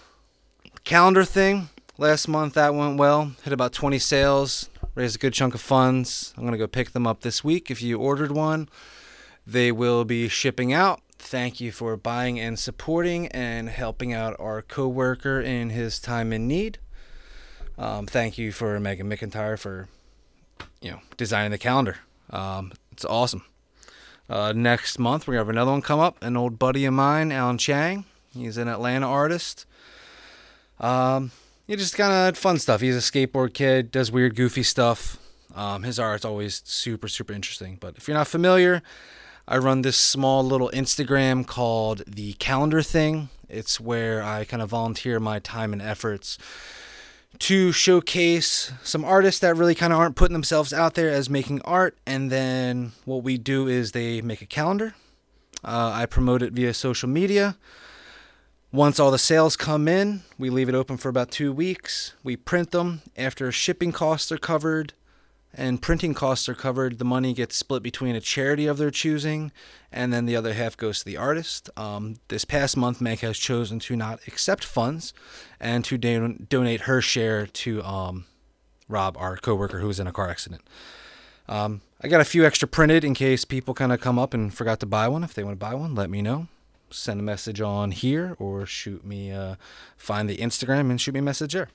Calendar 0.83 1.25
thing. 1.25 1.69
Last 1.97 2.27
month 2.27 2.55
that 2.55 2.75
went 2.75 2.99
well. 2.99 3.31
Hit 3.45 3.53
about 3.53 3.73
20 3.73 4.01
sales. 4.01 4.69
Raised 4.97 5.15
a 5.15 5.21
good 5.21 5.33
chunk 5.33 5.55
of 5.55 5.61
funds. 5.61 6.35
I'm 6.37 6.45
gonna 6.45 6.59
go 6.59 6.67
pick 6.67 6.91
them 6.91 7.07
up 7.07 7.21
this 7.21 7.45
week. 7.45 7.71
If 7.71 7.81
you 7.81 8.01
ordered 8.01 8.33
one, 8.33 8.69
they 9.49 9.73
will 9.73 10.05
be 10.05 10.29
shipping 10.29 10.75
out. 10.75 11.01
Thank 11.19 11.59
you 11.59 11.73
for 11.73 11.97
buying 11.97 12.39
and 12.39 12.59
supporting 12.59 13.29
and 13.29 13.71
helping 13.71 14.13
out 14.13 14.37
our 14.39 14.61
coworker 14.61 15.41
in 15.41 15.71
his 15.71 15.99
time 15.99 16.35
in 16.35 16.47
need. 16.47 16.79
Um, 17.79 18.07
thank 18.07 18.37
you 18.37 18.53
for 18.53 18.79
Megan 18.79 19.09
McIntyre 19.09 19.59
for, 19.59 19.89
you 20.83 20.91
know, 20.91 21.01
designing 21.17 21.51
the 21.51 21.59
calendar. 21.59 21.97
Um, 22.29 22.73
it's 22.93 23.07
awesome. 23.07 23.45
Uh, 24.29 24.53
next 24.55 24.99
month 24.99 25.27
we're 25.27 25.35
gonna 25.35 25.47
have 25.47 25.49
another 25.49 25.71
one 25.71 25.81
come 25.81 25.99
up. 25.99 26.23
An 26.23 26.37
old 26.37 26.59
buddy 26.59 26.85
of 26.85 26.93
mine, 26.93 27.33
Alan 27.33 27.57
Chang. 27.57 28.05
He's 28.35 28.59
an 28.59 28.69
Atlanta 28.69 29.09
artist. 29.09 29.65
Um, 30.79 31.31
he 31.67 31.75
just 31.77 31.97
kind 31.97 32.13
of 32.13 32.37
fun 32.37 32.59
stuff. 32.59 32.83
He's 32.83 32.97
a 32.97 33.01
skateboard 33.01 33.55
kid, 33.55 33.91
does 33.91 34.13
weird, 34.13 34.37
goofy 34.37 34.63
stuff. 34.63 35.17
Um, 35.55 35.85
his 35.85 35.99
art's 35.99 36.27
always 36.27 36.61
super, 36.67 37.09
super 37.09 37.33
interesting. 37.33 37.79
But 37.81 37.97
if 37.97 38.07
you're 38.07 38.17
not 38.17 38.29
familiar, 38.29 38.83
I 39.51 39.57
run 39.57 39.81
this 39.81 39.97
small 39.97 40.45
little 40.45 40.71
Instagram 40.75 41.47
called 41.47 42.03
the 42.07 42.35
Calendar 42.35 42.83
Thing. 42.83 43.31
It's 43.49 43.81
where 43.81 44.23
I 44.23 44.45
kind 44.45 44.61
of 44.61 44.69
volunteer 44.69 45.19
my 45.19 45.39
time 45.39 45.73
and 45.73 45.81
efforts 45.81 46.37
to 47.39 47.73
showcase 47.73 48.73
some 48.83 49.07
artists 49.07 49.41
that 49.41 49.57
really 49.57 49.75
kind 49.75 49.91
of 49.91 49.99
aren't 49.99 50.17
putting 50.17 50.35
themselves 50.35 50.75
out 50.75 50.97
there 50.97 51.09
as 51.09 51.31
making 51.31 51.63
art. 51.63 51.97
And 52.05 52.31
then 52.31 52.93
what 53.07 53.23
we 53.23 53.39
do 53.39 53.67
is 53.67 53.93
they 53.93 54.21
make 54.21 54.43
a 54.43 54.47
calendar. 54.47 54.95
Uh, 55.65 55.93
I 55.95 56.05
promote 56.05 56.43
it 56.43 56.53
via 56.53 56.75
social 56.75 57.09
media. 57.09 57.57
Once 58.71 59.01
all 59.01 59.11
the 59.11 59.19
sales 59.19 59.57
come 59.57 59.89
in, 59.89 60.25
we 60.39 60.51
leave 60.51 60.69
it 60.69 60.75
open 60.75 60.99
for 60.99 61.09
about 61.09 61.31
two 61.31 61.55
weeks. 61.55 62.13
We 62.23 62.37
print 62.37 62.71
them. 62.73 63.01
After 63.17 63.51
shipping 63.51 63.93
costs 63.93 64.31
are 64.31 64.37
covered 64.37 64.93
and 65.55 65.81
printing 65.83 66.15
costs 66.15 66.49
are 66.49 66.55
covered, 66.55 66.99
the 66.99 67.05
money 67.05 67.33
gets 67.33 67.57
split 67.57 67.83
between 67.83 68.15
a 68.15 68.21
charity 68.21 68.67
of 68.67 68.79
their 68.79 68.91
choosing, 68.91 69.51
and 69.91 70.13
then 70.13 70.27
the 70.27 70.37
other 70.37 70.53
half 70.53 70.77
goes 70.77 71.01
to 71.01 71.05
the 71.05 71.17
artist. 71.17 71.71
Um, 71.77 72.17
this 72.29 72.45
past 72.45 72.77
month, 72.77 73.01
Meg 73.01 73.21
has 73.21 73.39
chosen 73.39 73.79
to 73.81 73.97
not 73.97 74.21
accept 74.27 74.65
funds 74.65 75.15
and 75.59 75.85
to 75.87 75.97
don- 75.97 76.47
donate 76.49 76.83
her 76.83 77.01
share 77.01 77.47
to 77.47 77.83
um, 77.83 78.27
Rob, 78.89 79.17
our 79.19 79.37
coworker 79.37 79.81
who 79.81 79.87
was 79.87 80.01
in 80.01 80.07
a 80.07 80.13
car 80.13 80.29
accident. 80.29 80.63
Um, 81.49 81.81
I 82.01 82.09
got 82.09 82.21
a 82.21 82.25
few 82.25 82.45
extra 82.45 82.69
printed 82.69 83.05
in 83.05 83.15
case 83.15 83.45
people 83.45 83.75
kind 83.75 83.93
of 83.93 84.01
come 84.01 84.19
up 84.19 84.35
and 84.35 84.53
forgot 84.53 84.81
to 84.81 84.87
buy 84.87 85.09
one. 85.09 85.25
If 85.25 85.35
they 85.35 85.45
want 85.45 85.59
to 85.59 85.67
buy 85.67 85.75
one, 85.75 85.95
let 85.95 86.11
me 86.11 86.23
know. 86.23 86.49
Send 86.91 87.21
a 87.21 87.23
message 87.23 87.61
on 87.61 87.91
here 87.91 88.37
or 88.39 88.65
shoot 88.65 89.05
me, 89.05 89.33
uh, 89.33 89.57
find 89.97 90.29
the 90.29 90.39
Instagram 90.39 90.91
and 90.91 91.01
shoot 91.01 91.13
me 91.13 91.21
a 91.21 91.23
message 91.23 91.53
there. 91.53 91.69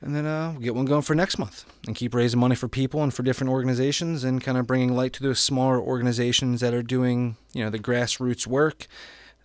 And 0.00 0.14
then 0.14 0.26
uh, 0.26 0.52
we'll 0.52 0.62
get 0.62 0.74
one 0.76 0.84
going 0.84 1.02
for 1.02 1.14
next 1.14 1.38
month 1.38 1.64
and 1.86 1.96
keep 1.96 2.14
raising 2.14 2.38
money 2.38 2.54
for 2.54 2.68
people 2.68 3.02
and 3.02 3.12
for 3.12 3.24
different 3.24 3.50
organizations 3.50 4.22
and 4.22 4.42
kind 4.42 4.56
of 4.56 4.66
bringing 4.66 4.94
light 4.94 5.12
to 5.14 5.22
those 5.22 5.40
smaller 5.40 5.80
organizations 5.80 6.60
that 6.60 6.72
are 6.72 6.84
doing, 6.84 7.36
you 7.52 7.64
know, 7.64 7.70
the 7.70 7.80
grassroots 7.80 8.46
work 8.46 8.86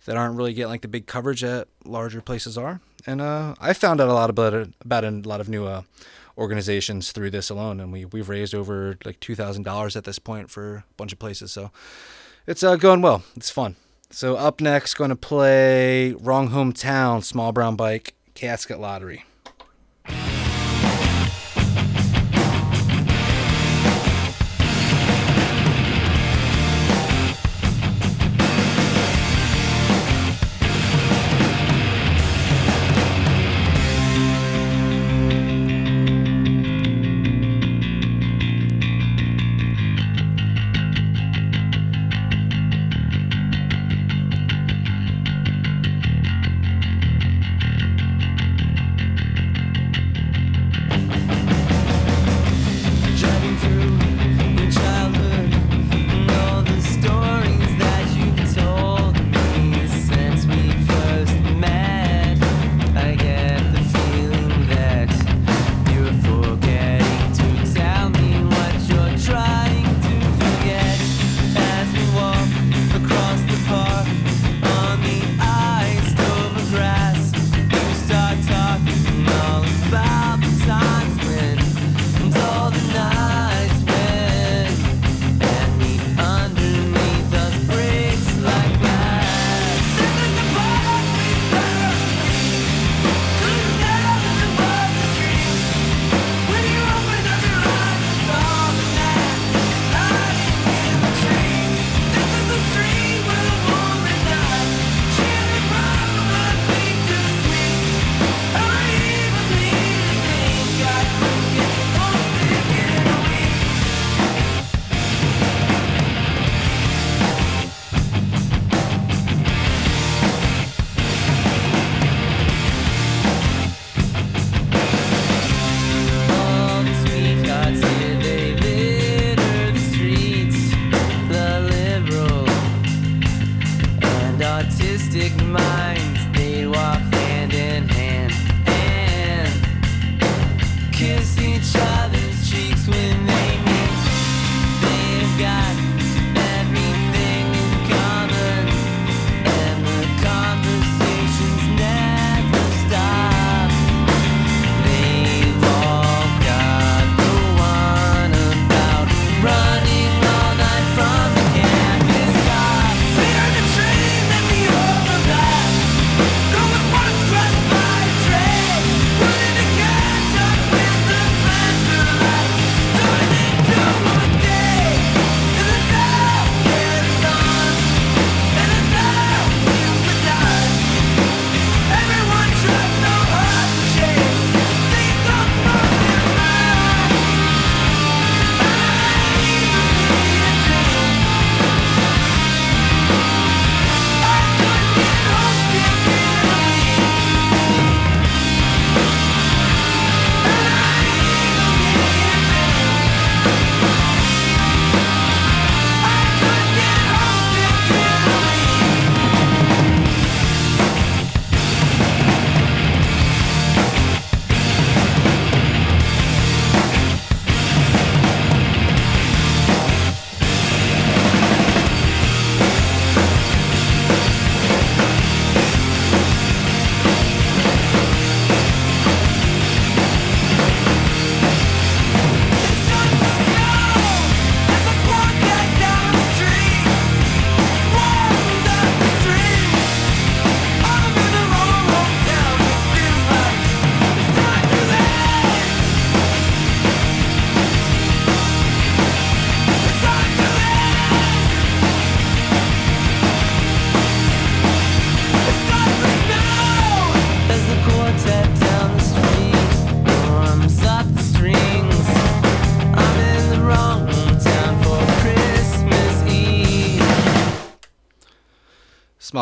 that 0.04 0.16
aren't 0.16 0.36
really 0.36 0.54
getting 0.54 0.70
like 0.70 0.82
the 0.82 0.88
big 0.88 1.06
coverage 1.06 1.40
that 1.40 1.66
larger 1.84 2.20
places 2.20 2.56
are. 2.56 2.80
And 3.06 3.20
uh, 3.20 3.54
I 3.60 3.72
found 3.72 4.00
out 4.00 4.08
a 4.08 4.14
lot 4.14 4.30
about 4.30 4.68
about 4.80 5.04
a 5.04 5.10
lot 5.10 5.40
of 5.40 5.48
new 5.48 5.66
uh, 5.66 5.82
organizations 6.38 7.12
through 7.12 7.30
this 7.30 7.50
alone, 7.50 7.80
and 7.80 7.92
we 7.92 8.04
we've 8.04 8.28
raised 8.28 8.54
over 8.54 8.96
like 9.04 9.20
two 9.20 9.34
thousand 9.34 9.64
dollars 9.64 9.96
at 9.96 10.04
this 10.04 10.18
point 10.18 10.50
for 10.50 10.76
a 10.76 10.84
bunch 10.96 11.12
of 11.12 11.18
places. 11.18 11.52
So 11.52 11.70
it's 12.46 12.62
uh, 12.62 12.76
going 12.76 13.02
well. 13.02 13.24
It's 13.36 13.50
fun. 13.50 13.76
So 14.10 14.36
up 14.36 14.60
next, 14.60 14.94
going 14.94 15.10
to 15.10 15.16
play 15.16 16.12
Wrong 16.12 16.50
Hometown, 16.50 17.24
Small 17.24 17.52
Brown 17.52 17.74
Bike, 17.74 18.14
Casket 18.34 18.78
Lottery. 18.78 19.24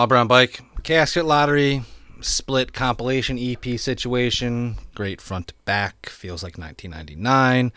Brown 0.07 0.27
Bike 0.27 0.61
Casket 0.83 1.25
Lottery 1.25 1.83
split 2.25 2.73
compilation 2.73 3.39
EP 3.39 3.79
situation. 3.79 4.77
Great 4.95 5.21
front 5.21 5.49
to 5.49 5.55
back. 5.65 6.09
Feels 6.09 6.43
like 6.43 6.59
1999. 6.59 7.73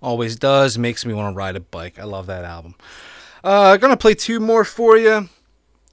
Always 0.00 0.36
does. 0.36 0.78
Makes 0.78 1.04
me 1.04 1.14
want 1.14 1.34
to 1.34 1.36
ride 1.36 1.56
a 1.56 1.60
bike. 1.60 1.98
I 1.98 2.04
love 2.04 2.26
that 2.26 2.44
album. 2.44 2.74
Uh, 3.42 3.76
gonna 3.76 3.96
play 3.96 4.14
two 4.14 4.40
more 4.40 4.64
for 4.64 4.96
you. 4.96 5.28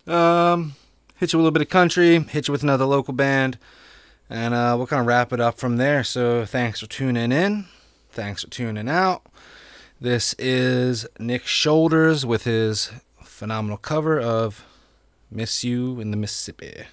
Um, 0.07 0.75
hit 1.17 1.33
you 1.33 1.38
a 1.38 1.41
little 1.41 1.51
bit 1.51 1.61
of 1.61 1.69
country. 1.69 2.19
Hit 2.19 2.47
you 2.47 2.51
with 2.51 2.63
another 2.63 2.86
local 2.86 3.13
band. 3.13 3.57
And 4.29 4.53
uh, 4.53 4.75
we'll 4.77 4.88
kind 4.88 5.01
of 5.01 5.07
wrap 5.07 5.33
it 5.33 5.39
up 5.39 5.57
from 5.57 5.77
there. 5.77 6.03
So 6.03 6.45
thanks 6.45 6.79
for 6.79 6.88
tuning 6.88 7.31
in. 7.31 7.65
Thanks 8.11 8.43
for 8.43 8.49
tuning 8.49 8.89
out. 8.89 9.23
This 9.99 10.36
is 10.38 11.05
Nick 11.19 11.45
Shoulders 11.45 12.25
with 12.25 12.43
his 12.43 12.91
phenomenal 13.23 13.77
cover 13.77 14.19
of 14.19 14.65
Miss 15.32 15.63
You 15.63 15.99
in 15.99 16.11
the 16.11 16.17
Mississippi. 16.17 16.86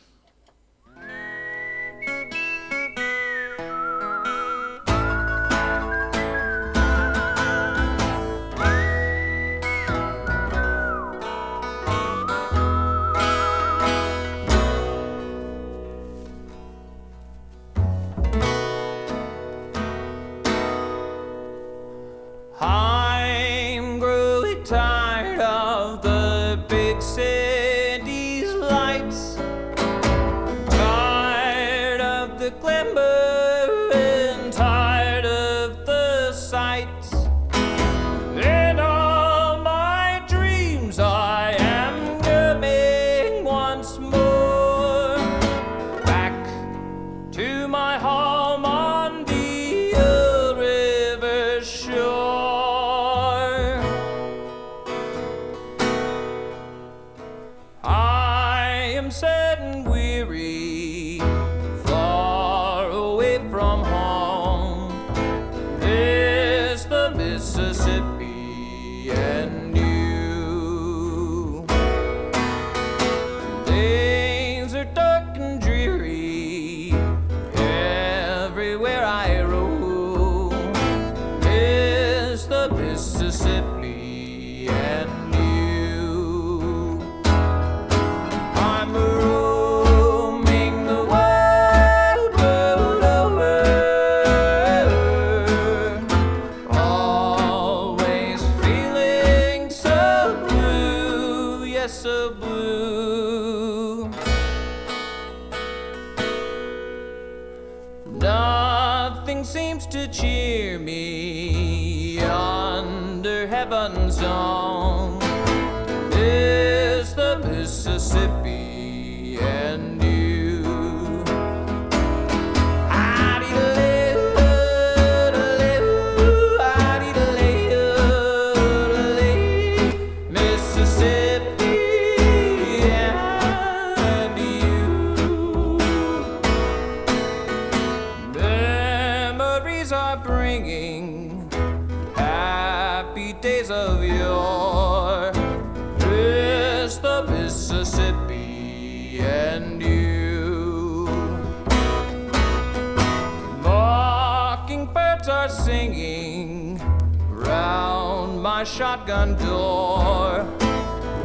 Shotgun 159.22 159.34
door. 159.36 160.46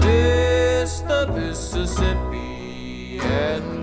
It's 0.02 1.02
the 1.02 1.28
Mississippi 1.34 3.20
and 3.20 3.77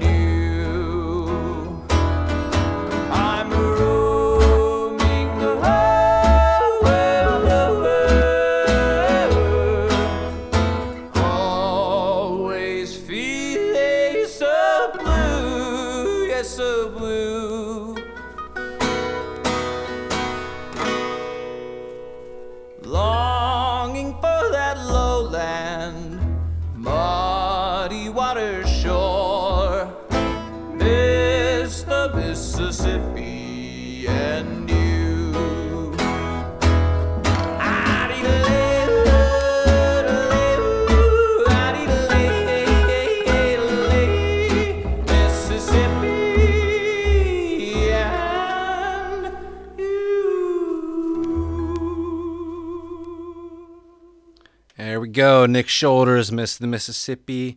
Nick 55.55 55.69
Shoulders, 55.69 56.33
Miss 56.33 56.57
the 56.57 56.67
Mississippi. 56.67 57.57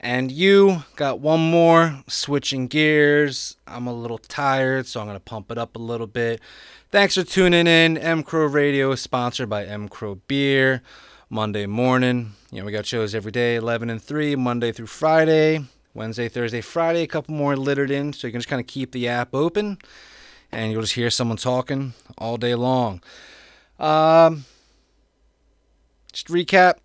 And 0.00 0.32
you 0.32 0.82
got 0.96 1.20
one 1.20 1.38
more. 1.38 2.02
Switching 2.08 2.66
gears. 2.66 3.56
I'm 3.68 3.86
a 3.86 3.94
little 3.94 4.18
tired, 4.18 4.88
so 4.88 4.98
I'm 4.98 5.06
going 5.06 5.14
to 5.14 5.20
pump 5.20 5.52
it 5.52 5.56
up 5.56 5.76
a 5.76 5.78
little 5.78 6.08
bit. 6.08 6.40
Thanks 6.90 7.14
for 7.14 7.22
tuning 7.22 7.68
in. 7.68 7.96
M 7.98 8.24
Crow 8.24 8.46
Radio 8.46 8.90
is 8.90 9.00
sponsored 9.00 9.48
by 9.48 9.64
M 9.64 9.88
Crow 9.88 10.16
Beer. 10.26 10.82
Monday 11.30 11.66
morning. 11.66 12.32
You 12.50 12.58
know, 12.58 12.66
we 12.66 12.72
got 12.72 12.84
shows 12.84 13.14
every 13.14 13.30
day, 13.30 13.54
11 13.54 13.90
and 13.90 14.02
3, 14.02 14.34
Monday 14.34 14.72
through 14.72 14.86
Friday. 14.86 15.64
Wednesday, 15.94 16.28
Thursday, 16.28 16.60
Friday, 16.60 17.02
a 17.02 17.06
couple 17.06 17.32
more 17.32 17.56
littered 17.56 17.92
in, 17.92 18.12
so 18.12 18.26
you 18.26 18.32
can 18.32 18.40
just 18.40 18.48
kind 18.48 18.60
of 18.60 18.66
keep 18.66 18.90
the 18.90 19.06
app 19.06 19.36
open. 19.36 19.78
And 20.50 20.72
you'll 20.72 20.82
just 20.82 20.94
hear 20.94 21.10
someone 21.10 21.36
talking 21.36 21.94
all 22.18 22.38
day 22.38 22.56
long. 22.56 23.02
Um, 23.78 24.46
just 26.12 26.26
recap 26.26 26.78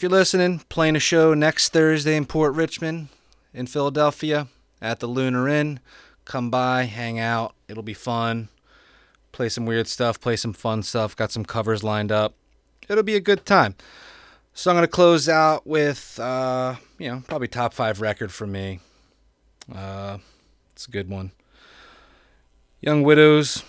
if 0.00 0.04
you're 0.04 0.10
listening, 0.10 0.60
playing 0.70 0.96
a 0.96 0.98
show 0.98 1.34
next 1.34 1.74
Thursday 1.74 2.16
in 2.16 2.24
Port 2.24 2.54
Richmond 2.54 3.08
in 3.52 3.66
Philadelphia 3.66 4.48
at 4.80 4.98
the 4.98 5.06
Lunar 5.06 5.46
Inn. 5.46 5.78
Come 6.24 6.48
by, 6.48 6.84
hang 6.84 7.18
out. 7.18 7.54
It'll 7.68 7.82
be 7.82 7.92
fun. 7.92 8.48
Play 9.30 9.50
some 9.50 9.66
weird 9.66 9.86
stuff, 9.86 10.18
play 10.18 10.36
some 10.36 10.54
fun 10.54 10.82
stuff. 10.82 11.14
Got 11.14 11.32
some 11.32 11.44
covers 11.44 11.84
lined 11.84 12.10
up. 12.10 12.32
It'll 12.88 13.02
be 13.02 13.14
a 13.14 13.20
good 13.20 13.44
time. 13.44 13.74
So 14.54 14.70
I'm 14.70 14.76
gonna 14.78 14.88
close 14.88 15.28
out 15.28 15.66
with, 15.66 16.18
uh, 16.18 16.76
you 16.98 17.10
know, 17.10 17.22
probably 17.28 17.48
top 17.48 17.74
five 17.74 18.00
record 18.00 18.32
for 18.32 18.46
me. 18.46 18.80
Uh, 19.70 20.16
it's 20.72 20.88
a 20.88 20.90
good 20.90 21.10
one. 21.10 21.32
Young 22.80 23.02
Widows, 23.02 23.64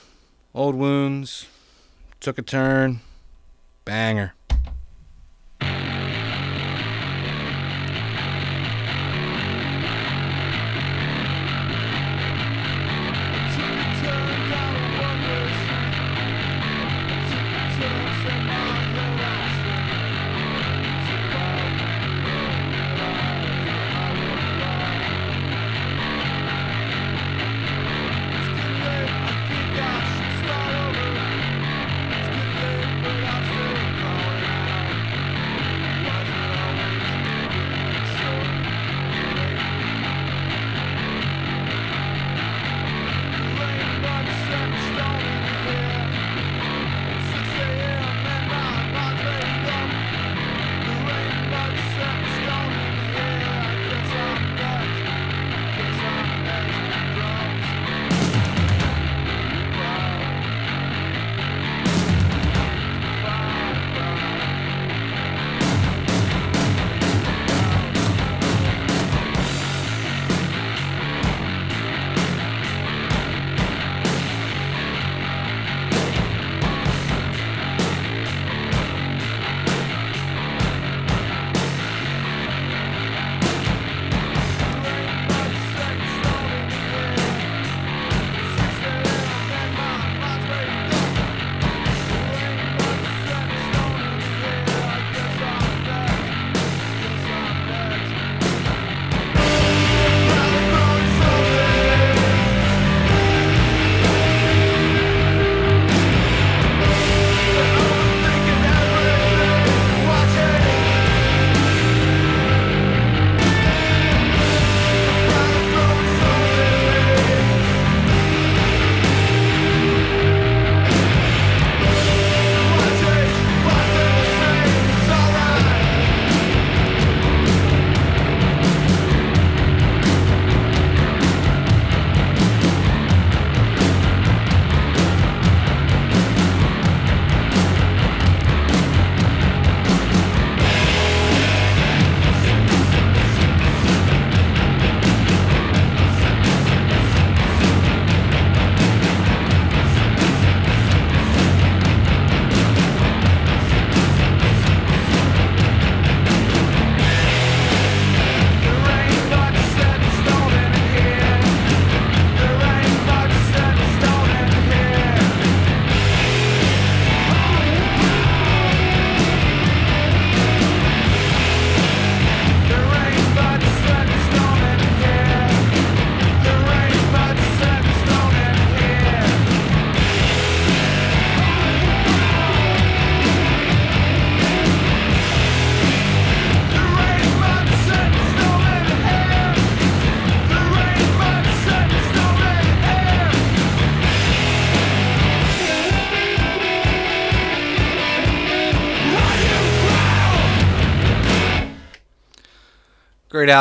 Old 0.56 0.76
Wounds, 0.76 1.48
Took 2.22 2.38
a 2.38 2.42
Turn, 2.42 3.02
banger. 3.84 4.34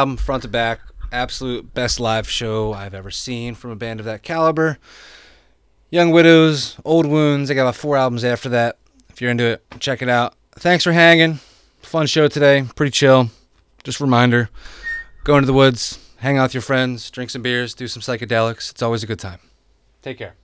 Album, 0.01 0.17
front 0.17 0.43
to 0.45 0.49
back. 0.49 0.81
Absolute 1.13 1.75
best 1.75 2.01
live 2.01 2.27
show 2.27 2.73
I've 2.73 2.95
ever 2.95 3.11
seen 3.11 3.55
from 3.55 3.71
a 3.71 3.77
band 3.77 4.01
of 4.01 4.07
that 4.07 4.23
caliber. 4.23 4.79
Young 5.91 6.11
Widows, 6.11 6.77
Old 6.87 7.05
Wounds. 7.05 7.49
They 7.49 7.55
got 7.55 7.63
about 7.63 7.77
four 7.77 7.99
albums 7.99 8.25
after 8.25 8.49
that. 8.49 8.79
If 9.11 9.21
you're 9.21 9.31
into 9.31 9.45
it, 9.45 9.63
check 9.79 10.01
it 10.01 10.09
out. 10.09 10.35
Thanks 10.53 10.85
for 10.85 10.93
hanging. 10.93 11.35
Fun 11.83 12.07
show 12.07 12.29
today. 12.29 12.65
Pretty 12.75 12.93
chill. 12.93 13.29
Just 13.85 14.01
reminder 14.01 14.49
go 15.25 15.37
into 15.37 15.47
the 15.47 15.53
woods, 15.53 15.99
hang 16.21 16.39
out 16.39 16.45
with 16.45 16.55
your 16.55 16.63
friends, 16.63 17.11
drink 17.11 17.29
some 17.29 17.43
beers, 17.43 17.75
do 17.75 17.87
some 17.87 18.01
psychedelics. 18.01 18.71
It's 18.71 18.81
always 18.81 19.03
a 19.03 19.07
good 19.07 19.19
time. 19.19 19.41
Take 20.01 20.17
care. 20.17 20.35